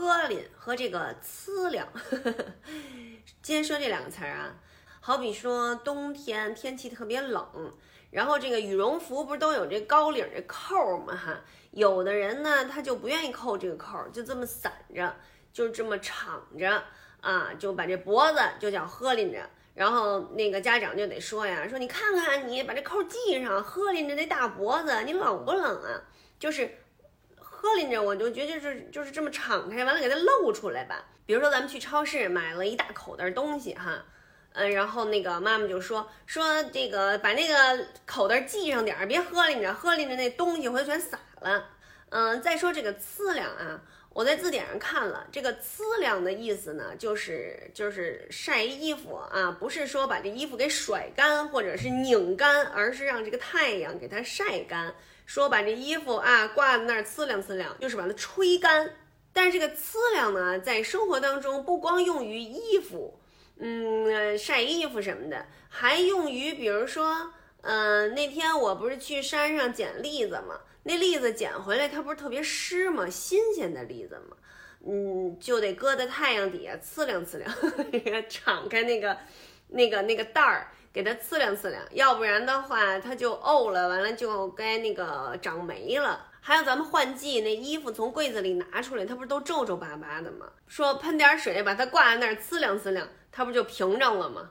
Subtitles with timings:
[0.00, 1.86] 喝淋和这个呲凉。
[3.42, 4.56] 今天说这两个词儿啊，
[4.98, 7.46] 好比说冬天天气特别冷，
[8.10, 11.14] 然后这个羽绒服不是都有这高领这扣吗？
[11.14, 11.38] 哈，
[11.72, 15.14] 有的人呢他就不愿意扣这个扣，就这么散着，
[15.52, 16.82] 就这么敞着
[17.20, 19.50] 啊，就把这脖子就叫喝淋着。
[19.74, 26.00] 然后那个家长就得说呀，说你看看你把这扣系上，喝淋着那大脖子，你冷不冷啊？
[26.38, 26.78] 就是
[27.60, 31.04] 喝淋着，我就觉得就是就是这么敞开，完了给它露出来吧。
[31.26, 34.02] 比如说咱们去超市买了一大口袋东西哈，
[34.54, 37.54] 嗯，然后那个妈妈就说说这个把那个
[38.06, 41.62] 口袋系上点儿，别喝淋着，喝淋着那东西回头全洒了。
[42.10, 43.82] 嗯，再说这个呲凉啊。
[44.12, 54.92] 我在字典上看了，这个呲凉的意思呢，就是就是晒衣服啊，不是说把这衣服给甩干或者是拧干，而是让这个太阳给它晒干。
[55.26, 58.92] 说把这衣服啊挂在那儿呲凉呲凉，就是把它吹干。
[59.32, 63.16] 但是这个呲凉呢，在生活当中不光用于衣服，
[63.60, 70.58] 嗯，晒衣服什么的，还用于比如说，嗯，那天我不是去山上捡栗子嘛？
[70.84, 73.08] 那栗子捡回来，它不是特别湿嘛？
[73.08, 74.36] 新鲜的栗子嘛，
[74.86, 77.52] 嗯，就得搁在太阳底下呲凉呲凉，
[78.30, 79.16] 敞开那个、
[79.68, 86.28] 那个、那个袋儿，给它呲凉呲凉，要不然的话它就沤了，完了就该那个长霉了。
[86.40, 90.46] 还有咱们换季，那衣服从柜子里拿出来，它不是都皱皱巴巴的吗？
[90.66, 94.50] 说喷点水把它挂在那儿呲凉呲凉，它不就平整了吗？